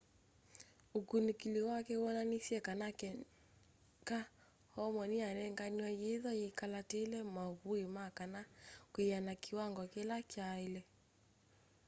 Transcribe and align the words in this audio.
ukunikili 0.99 1.61
wake 1.69 1.93
woonanisye 2.01 2.57
kana 2.67 2.87
keka 2.99 4.19
hormone 4.73 5.09
niyanenganiwe 5.11 5.89
yithwa 6.01 6.31
yakalaatile 6.43 7.17
mavui 7.35 7.83
ma 7.95 8.05
kana 8.17 8.41
kwiana 8.93 9.33
kiwango 9.43 9.83
kila 9.93 10.15
kyaile 10.31 10.81